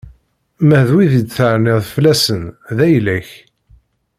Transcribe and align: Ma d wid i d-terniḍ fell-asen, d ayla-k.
Ma 0.67 0.79
d 0.87 0.89
wid 0.93 1.13
i 1.19 1.21
d-terniḍ 1.23 1.83
fell-asen, 1.93 2.41
d 2.77 2.79
ayla-k. 2.85 3.29